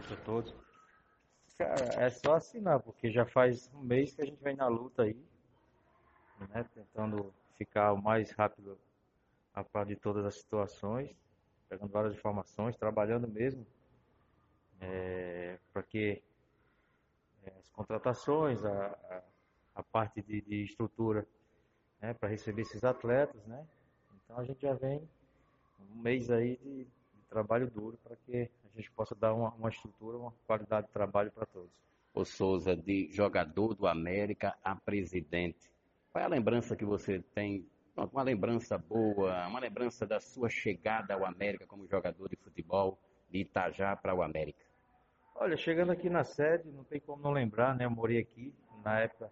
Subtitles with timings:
[0.00, 0.54] noite a todos.
[1.58, 5.02] Cara, é só assinar, porque já faz um mês que a gente vem na luta
[5.02, 5.22] aí,
[6.48, 6.64] né?
[6.74, 8.78] Tentando ficar o mais rápido
[9.52, 11.14] a par de todas as situações,
[11.68, 13.66] pegando várias informações, trabalhando mesmo
[14.80, 16.22] é, para que
[17.44, 19.22] é, as contratações, a, a,
[19.76, 21.26] a parte de, de estrutura
[22.00, 23.66] né, para receber esses atletas, né?
[24.24, 25.06] Então a gente já vem
[25.78, 26.86] um mês aí de
[27.30, 31.30] trabalho duro para que a gente possa dar uma, uma estrutura, uma qualidade de trabalho
[31.30, 31.70] para todos.
[32.12, 35.70] O Souza, de jogador do América a presidente,
[36.12, 37.64] qual é a lembrança que você tem?
[38.12, 43.40] Uma lembrança boa, uma lembrança da sua chegada ao América como jogador de futebol de
[43.40, 44.64] Itajá para o América?
[45.34, 47.84] Olha, chegando aqui na sede, não tem como não lembrar, né?
[47.84, 49.30] Eu morei aqui na época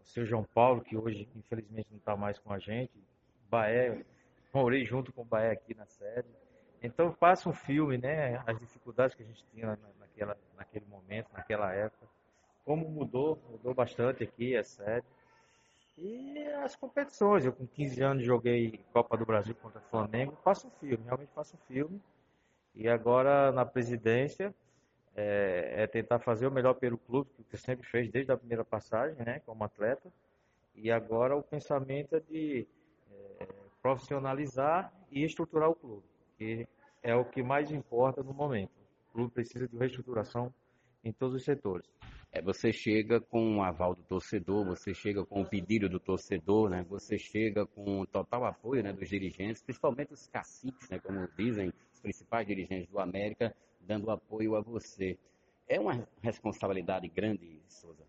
[0.00, 2.92] o seu João Paulo, que hoje infelizmente não está mais com a gente,
[3.48, 4.04] Baé,
[4.52, 6.28] morei junto com o Baé aqui na sede.
[6.84, 8.42] Então passa um filme, né?
[8.46, 12.06] As dificuldades que a gente tinha naquela, naquele momento, naquela época.
[12.62, 15.06] Como mudou, mudou bastante aqui a sede.
[15.96, 20.66] E as competições, eu com 15 anos joguei Copa do Brasil contra o Flamengo, passa
[20.66, 22.02] um filme, realmente passa um filme.
[22.74, 24.54] E agora na presidência
[25.16, 29.16] é, é, tentar fazer o melhor pelo clube, que sempre fez desde a primeira passagem,
[29.24, 30.12] né, como atleta.
[30.74, 32.66] E agora o pensamento é de
[33.40, 33.46] é,
[33.80, 36.04] profissionalizar e estruturar o clube,
[36.36, 36.66] que
[37.02, 38.72] é o que mais importa no momento.
[39.10, 40.52] O clube precisa de reestruturação
[41.04, 41.86] em todos os setores.
[42.32, 46.68] É, você chega com o aval do torcedor, você chega com o pedido do torcedor,
[46.68, 46.84] né?
[46.88, 51.72] Você chega com o total apoio né, dos dirigentes, principalmente os caciques, né, como dizem
[51.92, 55.16] os principais dirigentes do América, dando apoio a você.
[55.68, 58.04] É uma responsabilidade grande, Souza?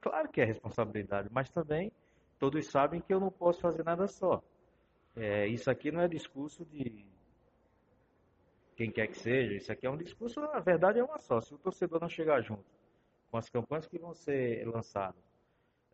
[0.00, 1.90] Claro que é responsabilidade, mas também
[2.38, 4.42] todos sabem que eu não posso fazer nada só.
[5.16, 7.06] É, isso aqui não é discurso de
[8.76, 11.40] quem quer que seja, isso aqui é um discurso, a verdade é uma só.
[11.40, 12.64] Se o torcedor não chegar junto
[13.30, 15.22] com as campanhas que vão ser lançadas,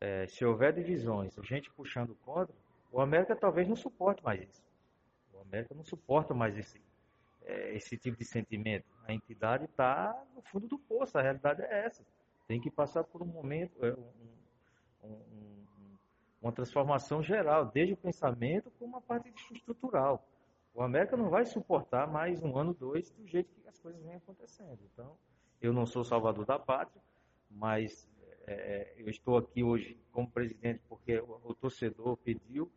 [0.00, 2.54] é, se houver divisões, gente puxando contra,
[2.90, 4.64] o América talvez não suporte mais isso.
[5.32, 6.80] O América não suporta mais esse,
[7.44, 8.86] é, esse tipo de sentimento.
[9.06, 12.04] A entidade está no fundo do poço, a realidade é essa.
[12.48, 14.10] Tem que passar por um momento, é, um,
[15.04, 15.96] um, um,
[16.42, 20.26] uma transformação geral, desde o pensamento como a parte estrutural.
[20.80, 24.14] O América não vai suportar mais um ano, dois, do jeito que as coisas vêm
[24.14, 24.78] acontecendo.
[24.90, 25.14] Então,
[25.60, 27.02] eu não sou salvador da pátria,
[27.50, 28.08] mas
[28.46, 32.72] é, eu estou aqui hoje como presidente porque o, o torcedor pediu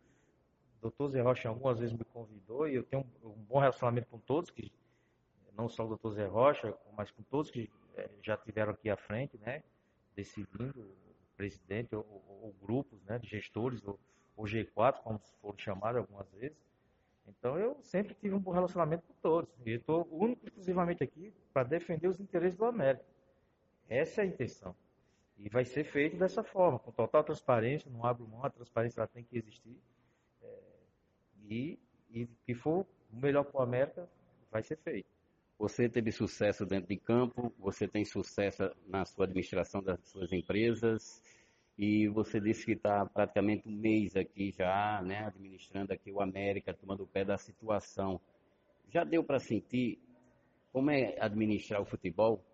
[0.82, 4.18] doutor Zé Rocha algumas vezes me convidou e eu tenho um, um bom relacionamento com
[4.18, 4.70] todos, que
[5.56, 8.98] não só o doutor Zé Rocha, mas com todos que é, já tiveram aqui à
[8.98, 9.62] frente, né,
[10.14, 13.98] decidindo o presidente ou, ou, grupos né, de gestores, ou,
[14.36, 16.73] ou G4, como foram chamados algumas vezes.
[17.26, 19.50] Então eu sempre tive um bom relacionamento com todos.
[19.64, 23.04] E estou único exclusivamente aqui para defender os interesses do América.
[23.88, 24.74] Essa é a intenção.
[25.38, 29.08] E vai ser feito dessa forma, com total transparência, não abro mão, a transparência ela
[29.08, 29.80] tem que existir
[31.48, 31.78] e,
[32.10, 34.08] e que for o melhor para o América,
[34.50, 35.08] vai ser feito.
[35.58, 41.22] Você teve sucesso dentro de campo, você tem sucesso na sua administração das suas empresas
[41.76, 46.72] e você disse que está praticamente um mês aqui já, né, administrando aqui o América,
[46.72, 48.20] tomando o pé da situação.
[48.88, 49.98] Já deu para sentir
[50.72, 52.44] como é administrar o futebol?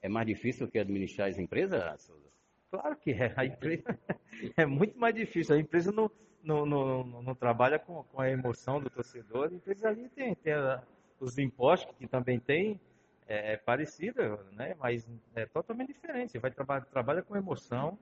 [0.00, 2.26] É mais difícil que administrar as empresas, Souza?
[2.70, 3.34] Claro que é.
[3.36, 3.98] A empresa
[4.56, 5.54] é muito mais difícil.
[5.54, 6.10] A empresa não,
[6.42, 9.48] não, não, não trabalha com, com, a emoção do torcedor.
[9.50, 10.54] A empresa ali tem, tem
[11.20, 12.80] os impostos, que também tem,
[13.26, 14.74] é, é parecida, né?
[14.78, 16.32] mas é totalmente diferente.
[16.32, 17.98] Você vai trabalha com emoção,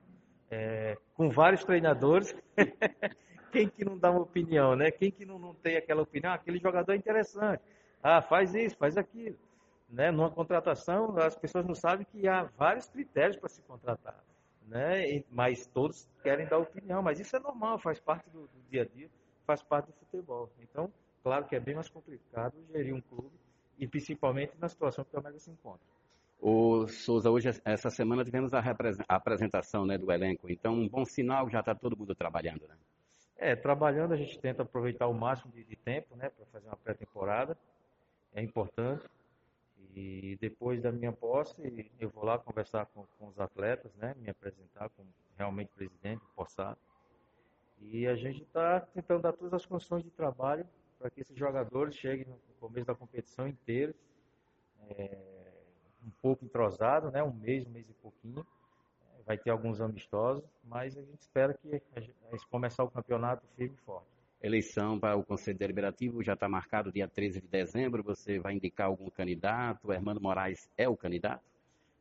[0.51, 2.35] é, com vários treinadores.
[3.53, 4.91] Quem que não dá uma opinião, né?
[4.91, 6.33] Quem que não, não tem aquela opinião?
[6.33, 7.63] Ah, aquele jogador é interessante.
[8.03, 9.39] Ah, faz isso, faz aquilo.
[9.89, 10.11] Né?
[10.11, 14.25] Numa contratação, as pessoas não sabem que há vários critérios para se contratar
[14.67, 15.23] né?
[15.31, 18.85] mas todos querem dar opinião, mas isso é normal, faz parte do, do dia a
[18.85, 19.11] dia,
[19.47, 20.51] faz parte do futebol.
[20.61, 23.33] Então, claro que é bem mais complicado gerir um clube
[23.79, 25.94] e principalmente na situação que o América se encontra.
[26.47, 28.59] O Souza, hoje, essa semana, tivemos a,
[29.09, 32.77] a apresentação né, do elenco, então um bom sinal, já está todo mundo trabalhando, né?
[33.35, 36.77] É, trabalhando a gente tenta aproveitar o máximo de, de tempo, né, para fazer uma
[36.77, 37.57] pré-temporada,
[38.35, 39.09] é importante.
[39.97, 41.57] E depois da minha posse,
[41.99, 44.15] eu vou lá conversar com, com os atletas, né?
[44.19, 45.09] Me apresentar como
[45.39, 46.77] realmente presidente, possado.
[47.81, 50.69] E a gente está tentando dar todas as condições de trabalho
[50.99, 53.95] para que esses jogadores cheguem no começo da competição inteiro,
[54.91, 55.34] é,
[56.25, 57.23] pouco entrosado, né?
[57.23, 58.47] Um mês, um mês e pouquinho.
[59.27, 62.15] Vai ter alguns amistosos, mas a gente espera que a gente,
[62.51, 64.09] começar o campeonato firme e forte.
[64.43, 68.03] eleição para o Conselho Deliberativo já está marcado dia 13 de dezembro.
[68.03, 69.89] Você vai indicar algum candidato?
[69.89, 71.43] O Hermano Moraes é o candidato?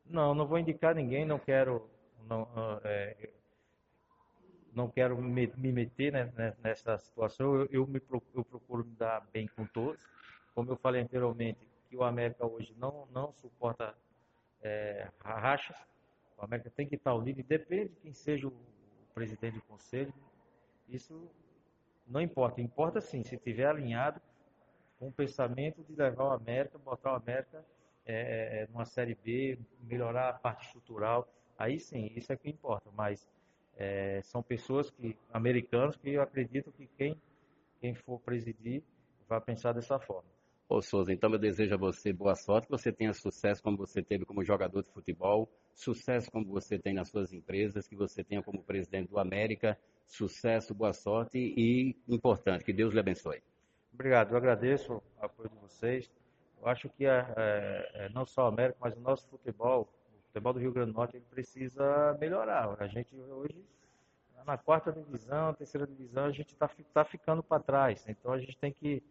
[0.06, 1.90] Não, não vou indicar ninguém, não quero.
[2.30, 2.48] Não,
[2.86, 3.30] é,
[4.74, 7.56] não quero me, me meter né, nessa situação.
[7.56, 8.02] Eu, eu, me,
[8.34, 10.02] eu procuro me dar bem com todos.
[10.56, 11.60] Como eu falei anteriormente,
[11.90, 13.94] que o América hoje não, não suporta
[14.64, 15.78] é, rachas.
[16.38, 18.54] O América tem que estar unido, depende de quem seja o
[19.14, 20.14] presidente do conselho.
[20.90, 21.30] Isso
[22.08, 22.62] não importa.
[22.62, 24.22] Importa sim, se estiver alinhado
[25.00, 27.64] com o pensamento de levar o América, botar o América
[28.06, 31.28] é, é, é, numa Série B, melhorar a parte estrutural.
[31.58, 32.90] Aí sim, isso é que importa.
[32.96, 33.28] Mas
[33.78, 37.20] é, são pessoas que americanos que eu acredito que quem,
[37.80, 38.84] quem for presidir
[39.28, 40.33] vai pensar dessa forma.
[40.74, 44.02] Ô Souza, então eu desejo a você boa sorte, que você tenha sucesso como você
[44.02, 48.42] teve como jogador de futebol, sucesso como você tem nas suas empresas, que você tenha
[48.42, 49.78] como presidente do América,
[50.08, 53.44] sucesso, boa sorte e importante, que Deus lhe abençoe.
[53.94, 56.12] Obrigado, eu agradeço o apoio de vocês.
[56.60, 60.54] Eu acho que é, é, não só o América, mas o nosso futebol, o futebol
[60.54, 62.76] do Rio Grande do Norte, ele precisa melhorar.
[62.80, 63.64] A gente hoje,
[64.44, 68.04] na quarta divisão, terceira divisão, a gente está tá ficando para trás.
[68.08, 69.04] Então a gente tem que,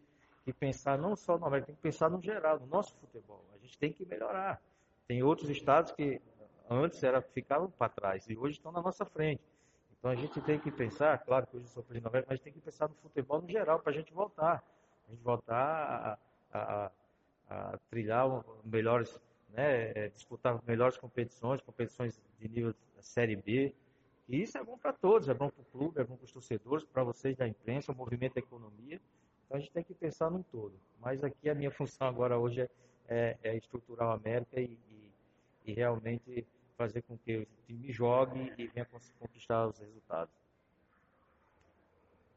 [0.44, 3.44] que pensar não só no América, tem que pensar no geral, no nosso futebol.
[3.54, 4.60] A gente tem que melhorar.
[5.06, 6.20] Tem outros estados que
[6.68, 9.42] antes era, ficavam para trás e hoje estão na nossa frente.
[9.98, 12.40] Então a gente tem que pensar, claro que hoje eu sou presidente da América, mas
[12.40, 14.64] tem que pensar no futebol no geral para a gente voltar.
[15.06, 16.18] A gente voltar
[16.52, 16.92] a, a,
[17.48, 18.26] a trilhar
[18.64, 23.74] melhores, né, é, disputar melhores competições, competições de nível Série B.
[24.28, 26.32] E isso é bom para todos, é bom para o clube, é bom para os
[26.32, 29.00] torcedores, para vocês da imprensa, o movimento da economia.
[29.52, 30.72] Então a gente tem que pensar num todo.
[30.98, 32.68] Mas aqui a minha função agora hoje é,
[33.06, 35.12] é, é estruturar o América e, e,
[35.66, 38.86] e realmente fazer com que o time jogue e venha
[39.18, 40.32] conquistar os resultados.